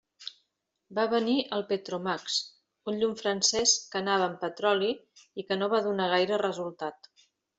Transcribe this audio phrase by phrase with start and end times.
[0.99, 2.37] Va venir el Petromax,
[2.93, 4.91] un llum francès que anava amb petroli
[5.43, 7.13] i que no va donar gaire resultat.